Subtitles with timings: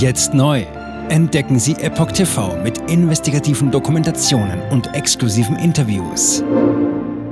[0.00, 0.62] Jetzt neu.
[1.10, 6.42] Entdecken Sie Epoch TV mit investigativen Dokumentationen und exklusiven Interviews.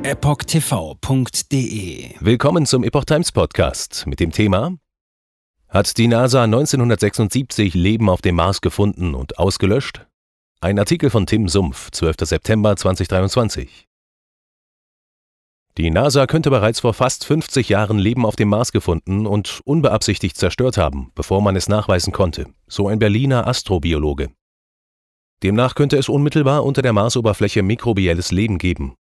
[0.03, 1.31] EpochTV.de
[2.21, 4.77] Willkommen zum Epoch Times Podcast mit dem Thema
[5.71, 10.07] Hat die NASA 1976 Leben auf dem Mars gefunden und ausgelöscht?
[10.61, 12.17] Ein Artikel von Tim Sumpf, 12.
[12.25, 13.88] September 2023.
[15.79, 20.37] Die NASA könnte bereits vor fast 50 Jahren Leben auf dem Mars gefunden und unbeabsichtigt
[20.37, 24.31] zerstört haben, bevor man es nachweisen konnte, so ein Berliner Astrobiologe.
[25.45, 28.97] Demnach könnte es unmittelbar unter der Marsoberfläche mikrobielles Leben geben.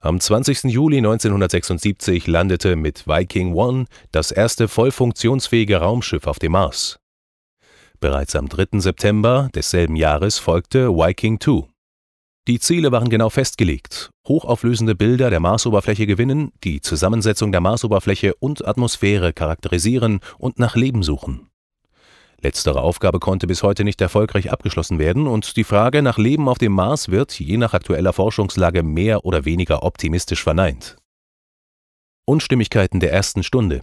[0.00, 0.64] Am 20.
[0.64, 6.98] Juli 1976 landete mit Viking One das erste voll funktionsfähige Raumschiff auf dem Mars.
[8.00, 8.80] Bereits am 3.
[8.80, 11.68] September desselben Jahres folgte Viking 2.
[12.50, 18.66] Die Ziele waren genau festgelegt: hochauflösende Bilder der Marsoberfläche gewinnen, die Zusammensetzung der Marsoberfläche und
[18.66, 21.46] Atmosphäre charakterisieren und nach Leben suchen.
[22.40, 26.58] Letztere Aufgabe konnte bis heute nicht erfolgreich abgeschlossen werden und die Frage nach Leben auf
[26.58, 30.96] dem Mars wird je nach aktueller Forschungslage mehr oder weniger optimistisch verneint.
[32.24, 33.82] Unstimmigkeiten der ersten Stunde.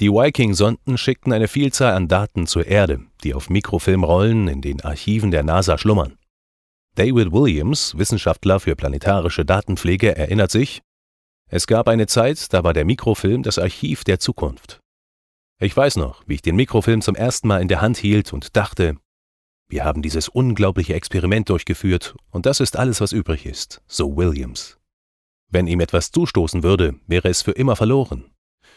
[0.00, 5.30] Die Viking-Sonden schickten eine Vielzahl an Daten zur Erde, die auf Mikrofilmrollen in den Archiven
[5.30, 6.16] der NASA schlummern.
[6.94, 10.82] David Williams, Wissenschaftler für planetarische Datenpflege, erinnert sich,
[11.48, 14.80] es gab eine Zeit, da war der Mikrofilm das Archiv der Zukunft.
[15.58, 18.56] Ich weiß noch, wie ich den Mikrofilm zum ersten Mal in der Hand hielt und
[18.56, 18.96] dachte,
[19.70, 24.78] wir haben dieses unglaubliche Experiment durchgeführt und das ist alles, was übrig ist, so Williams.
[25.48, 28.30] Wenn ihm etwas zustoßen würde, wäre es für immer verloren.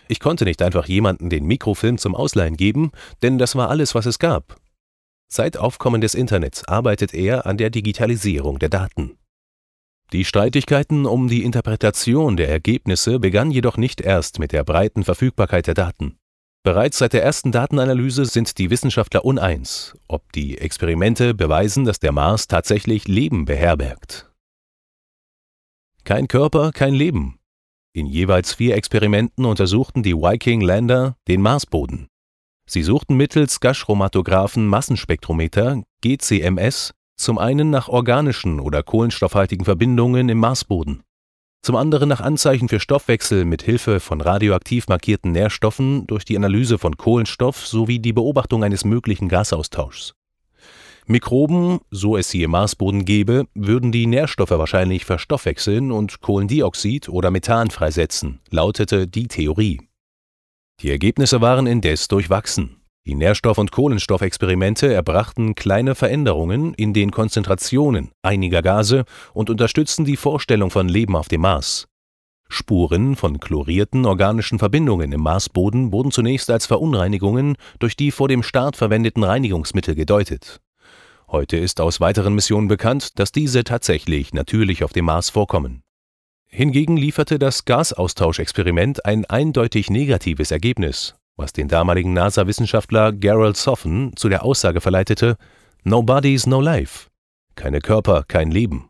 [0.07, 2.91] Ich konnte nicht einfach jemanden den Mikrofilm zum Ausleihen geben,
[3.23, 4.55] denn das war alles, was es gab,
[5.27, 9.17] Seit Aufkommen des Internets arbeitet er an der Digitalisierung der Daten.
[10.13, 15.67] Die Streitigkeiten um die Interpretation der Ergebnisse begannen jedoch nicht erst mit der breiten Verfügbarkeit
[15.67, 16.17] der Daten.
[16.63, 22.11] Bereits seit der ersten Datenanalyse sind die Wissenschaftler uneins, ob die Experimente beweisen, dass der
[22.11, 24.31] Mars tatsächlich Leben beherbergt.
[26.03, 27.39] Kein Körper, kein Leben.
[27.93, 32.07] In jeweils vier Experimenten untersuchten die Viking-Lander den Marsboden.
[32.67, 41.03] Sie suchten mittels Gaschromatographen-Massenspektrometer (GCMS) zum einen nach organischen oder kohlenstoffhaltigen Verbindungen im Marsboden,
[41.61, 46.77] zum anderen nach Anzeichen für Stoffwechsel mit Hilfe von radioaktiv markierten Nährstoffen durch die Analyse
[46.77, 50.15] von Kohlenstoff sowie die Beobachtung eines möglichen Gasaustauschs.
[51.07, 57.29] Mikroben, so es sie im Marsboden gäbe, würden die Nährstoffe wahrscheinlich verstoffwechseln und Kohlendioxid oder
[57.29, 59.84] Methan freisetzen, lautete die Theorie
[60.81, 62.75] die Ergebnisse waren indes durchwachsen.
[63.07, 70.15] Die Nährstoff- und Kohlenstoffexperimente erbrachten kleine Veränderungen in den Konzentrationen einiger Gase und unterstützten die
[70.15, 71.87] Vorstellung von Leben auf dem Mars.
[72.49, 78.43] Spuren von chlorierten organischen Verbindungen im Marsboden wurden zunächst als Verunreinigungen durch die vor dem
[78.43, 80.61] Start verwendeten Reinigungsmittel gedeutet.
[81.27, 85.84] Heute ist aus weiteren Missionen bekannt, dass diese tatsächlich natürlich auf dem Mars vorkommen
[86.55, 94.29] Hingegen lieferte das Gasaustauschexperiment ein eindeutig negatives Ergebnis, was den damaligen NASA-Wissenschaftler Gerald Soffen zu
[94.29, 95.35] der Aussage verleitete:
[95.83, 97.09] Nobody's no life.
[97.55, 98.87] Keine Körper, kein Leben.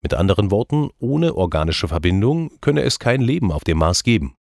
[0.00, 4.36] Mit anderen Worten, ohne organische Verbindung könne es kein Leben auf dem Mars geben.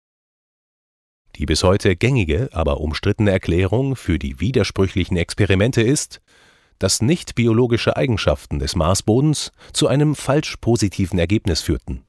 [1.37, 6.21] Die bis heute gängige, aber umstrittene Erklärung für die widersprüchlichen Experimente ist,
[6.81, 12.05] dass nicht biologische Eigenschaften des Marsbodens zu einem falsch positiven Ergebnis führten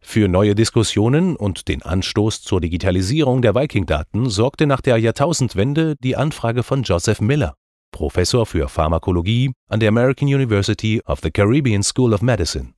[0.00, 6.16] für neue Diskussionen und den Anstoß zur Digitalisierung der Viking-Daten sorgte nach der Jahrtausendwende die
[6.16, 7.54] Anfrage von Joseph Miller,
[7.90, 12.74] Professor für Pharmakologie an der American University of the Caribbean School of Medicine.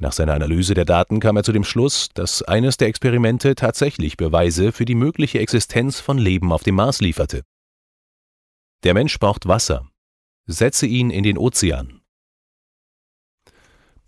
[0.00, 4.16] Nach seiner Analyse der Daten kam er zu dem Schluss, dass eines der Experimente tatsächlich
[4.16, 7.42] Beweise für die mögliche Existenz von Leben auf dem Mars lieferte.
[8.84, 9.88] Der Mensch braucht Wasser.
[10.46, 12.00] Setze ihn in den Ozean.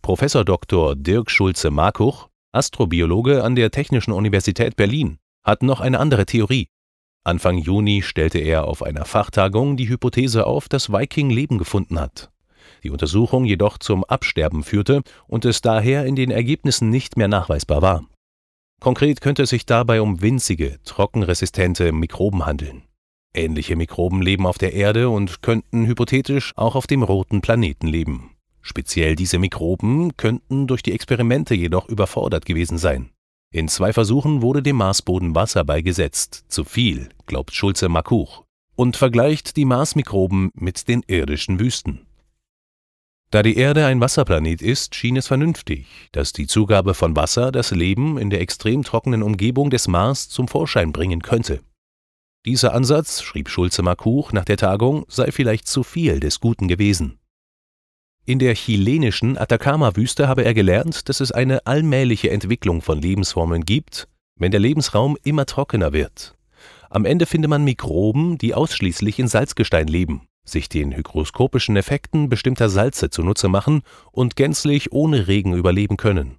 [0.00, 0.94] Professor Dr.
[0.94, 6.66] Dirk Schulze-Markuch Astrobiologe an der Technischen Universität Berlin, hat noch eine andere Theorie.
[7.22, 12.30] Anfang Juni stellte er auf einer Fachtagung die Hypothese auf, dass Viking Leben gefunden hat.
[12.83, 17.83] Die Untersuchung jedoch zum Absterben führte und es daher in den Ergebnissen nicht mehr nachweisbar
[17.83, 18.04] war.
[18.80, 22.83] Konkret könnte es sich dabei um winzige, trockenresistente Mikroben handeln.
[23.33, 28.34] Ähnliche Mikroben leben auf der Erde und könnten hypothetisch auch auf dem roten Planeten leben.
[28.62, 33.10] Speziell diese Mikroben könnten durch die Experimente jedoch überfordert gewesen sein.
[33.53, 38.45] In zwei Versuchen wurde dem Marsboden Wasser beigesetzt, zu viel, glaubt Schulze Makuch,
[38.77, 42.07] und vergleicht die Marsmikroben mit den irdischen Wüsten.
[43.30, 47.71] Da die Erde ein Wasserplanet ist, schien es vernünftig, dass die Zugabe von Wasser das
[47.71, 51.60] Leben in der extrem trockenen Umgebung des Mars zum Vorschein bringen könnte.
[52.45, 57.20] Dieser Ansatz, schrieb Schulze Markuch nach der Tagung, sei vielleicht zu viel des Guten gewesen.
[58.27, 64.09] In der chilenischen Atacama-Wüste habe er gelernt, dass es eine allmähliche Entwicklung von Lebensformen gibt,
[64.37, 66.37] wenn der Lebensraum immer trockener wird.
[66.91, 72.69] Am Ende finde man Mikroben, die ausschließlich in Salzgestein leben, sich den hygroskopischen Effekten bestimmter
[72.69, 73.83] Salze zunutze machen
[74.13, 76.39] und gänzlich ohne Regen überleben können.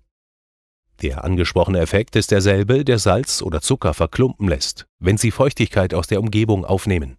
[1.01, 6.07] Der angesprochene Effekt ist derselbe, der Salz oder Zucker verklumpen lässt, wenn sie Feuchtigkeit aus
[6.07, 7.17] der Umgebung aufnehmen.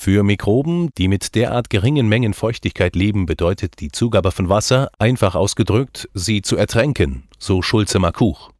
[0.00, 5.34] Für Mikroben, die mit derart geringen Mengen Feuchtigkeit leben, bedeutet die Zugabe von Wasser, einfach
[5.34, 8.52] ausgedrückt, sie zu ertränken, so Schulze Markuch.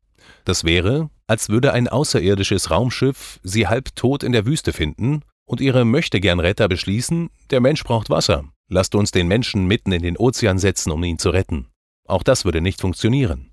[0.45, 5.61] Das wäre, als würde ein außerirdisches Raumschiff sie halb tot in der Wüste finden und
[5.61, 10.59] ihre Möchtegern-Retter beschließen, der Mensch braucht Wasser, lasst uns den Menschen mitten in den Ozean
[10.59, 11.69] setzen, um ihn zu retten.
[12.09, 13.53] Auch das würde nicht funktionieren.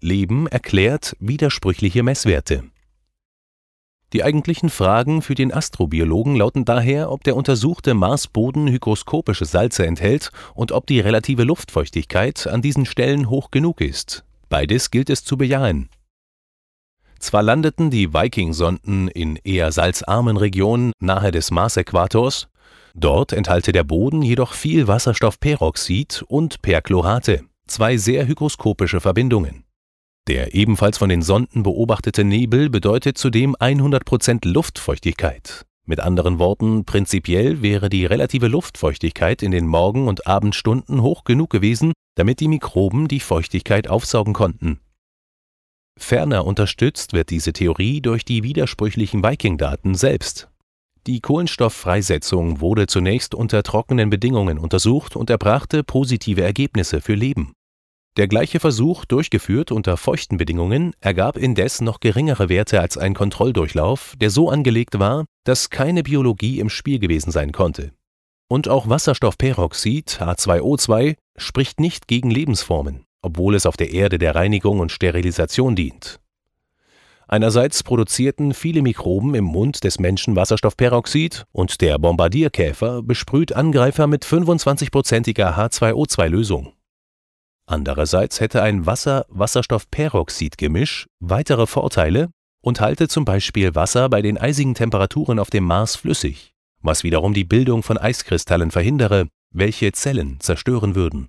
[0.00, 2.64] Leben erklärt widersprüchliche Messwerte.
[4.14, 10.30] Die eigentlichen Fragen für den Astrobiologen lauten daher, ob der untersuchte Marsboden hygroskopische Salze enthält
[10.54, 14.24] und ob die relative Luftfeuchtigkeit an diesen Stellen hoch genug ist.
[14.48, 15.90] Beides gilt es zu bejahen.
[17.18, 22.48] Zwar landeten die Viking-Sonden in eher salzarmen Regionen nahe des Marsäquators,
[22.94, 29.67] dort enthalte der Boden jedoch viel Wasserstoffperoxid und Perchlorate, zwei sehr hygroskopische Verbindungen.
[30.28, 35.64] Der ebenfalls von den Sonden beobachtete Nebel bedeutet zudem 100% Luftfeuchtigkeit.
[35.86, 41.48] Mit anderen Worten, prinzipiell wäre die relative Luftfeuchtigkeit in den Morgen- und Abendstunden hoch genug
[41.48, 44.80] gewesen, damit die Mikroben die Feuchtigkeit aufsaugen konnten.
[45.98, 50.50] Ferner unterstützt wird diese Theorie durch die widersprüchlichen Viking-Daten selbst.
[51.06, 57.54] Die Kohlenstofffreisetzung wurde zunächst unter trockenen Bedingungen untersucht und erbrachte positive Ergebnisse für Leben.
[58.16, 64.14] Der gleiche Versuch, durchgeführt unter feuchten Bedingungen, ergab indes noch geringere Werte als ein Kontrolldurchlauf,
[64.20, 67.92] der so angelegt war, dass keine Biologie im Spiel gewesen sein konnte.
[68.48, 74.80] Und auch Wasserstoffperoxid H2O2 spricht nicht gegen Lebensformen, obwohl es auf der Erde der Reinigung
[74.80, 76.18] und Sterilisation dient.
[77.30, 84.24] Einerseits produzierten viele Mikroben im Mund des Menschen Wasserstoffperoxid und der Bombardierkäfer besprüht Angreifer mit
[84.24, 86.72] 25%iger H2O2-Lösung.
[87.70, 92.30] Andererseits hätte ein Wasser-Wasserstoff-Peroxid-Gemisch weitere Vorteile
[92.62, 97.34] und halte zum Beispiel Wasser bei den eisigen Temperaturen auf dem Mars flüssig, was wiederum
[97.34, 101.28] die Bildung von Eiskristallen verhindere, welche Zellen zerstören würden.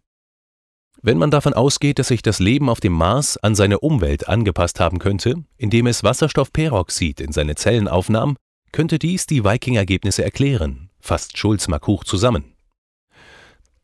[1.02, 4.80] Wenn man davon ausgeht, dass sich das Leben auf dem Mars an seine Umwelt angepasst
[4.80, 8.38] haben könnte, indem es Wasserstoffperoxid in seine Zellen aufnahm,
[8.72, 12.49] könnte dies die Viking-Ergebnisse erklären, fasst Schulz-Markuch zusammen.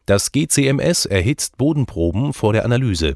[0.08, 3.16] Das GCMS erhitzt Bodenproben vor der Analyse.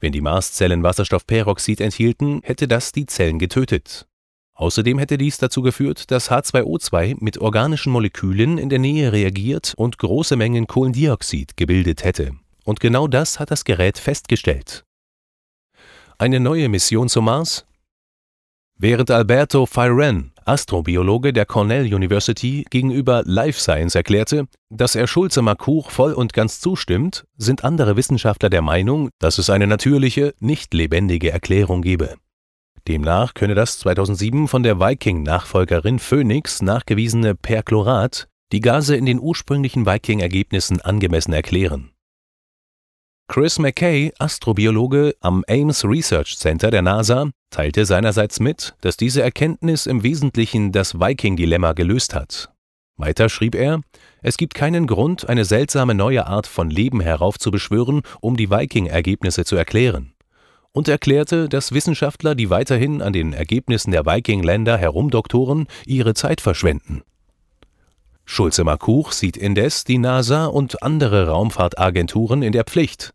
[0.00, 4.06] Wenn die Marszellen Wasserstoffperoxid enthielten, hätte das die Zellen getötet.
[4.54, 9.98] Außerdem hätte dies dazu geführt, dass H2O2 mit organischen Molekülen in der Nähe reagiert und
[9.98, 12.32] große Mengen Kohlendioxid gebildet hätte.
[12.64, 14.84] Und genau das hat das Gerät festgestellt.
[16.16, 17.66] Eine neue Mission zum Mars?
[18.78, 25.90] Während Alberto Firen Astrobiologe der Cornell University, gegenüber Life Science erklärte, dass er Schulze Markuch
[25.90, 31.30] voll und ganz zustimmt, sind andere Wissenschaftler der Meinung, dass es eine natürliche, nicht lebendige
[31.30, 32.14] Erklärung gebe.
[32.88, 39.84] Demnach könne das 2007 von der Viking-Nachfolgerin Phoenix nachgewiesene Perchlorat die Gase in den ursprünglichen
[39.84, 41.90] Viking-Ergebnissen angemessen erklären.
[43.30, 49.84] Chris McKay, Astrobiologe am Ames Research Center der NASA, teilte seinerseits mit, dass diese Erkenntnis
[49.84, 52.50] im Wesentlichen das Viking-Dilemma gelöst hat.
[52.96, 53.82] Weiter schrieb er,
[54.22, 59.56] es gibt keinen Grund, eine seltsame neue Art von Leben heraufzubeschwören, um die Viking-Ergebnisse zu
[59.56, 60.14] erklären.
[60.72, 67.02] Und erklärte, dass Wissenschaftler, die weiterhin an den Ergebnissen der Viking-Länder herumdoktoren, ihre Zeit verschwenden.
[68.24, 73.14] Schulze Markuch sieht indes die NASA und andere Raumfahrtagenturen in der Pflicht,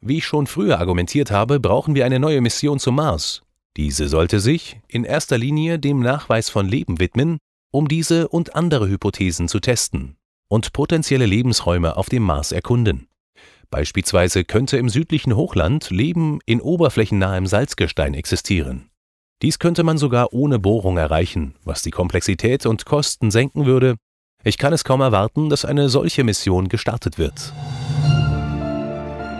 [0.00, 3.42] wie ich schon früher argumentiert habe, brauchen wir eine neue Mission zum Mars.
[3.76, 7.38] Diese sollte sich in erster Linie dem Nachweis von Leben widmen,
[7.70, 10.16] um diese und andere Hypothesen zu testen
[10.48, 13.06] und potenzielle Lebensräume auf dem Mars erkunden.
[13.70, 18.90] Beispielsweise könnte im südlichen Hochland Leben in oberflächennahem Salzgestein existieren.
[19.42, 23.96] Dies könnte man sogar ohne Bohrung erreichen, was die Komplexität und Kosten senken würde.
[24.42, 27.52] Ich kann es kaum erwarten, dass eine solche Mission gestartet wird.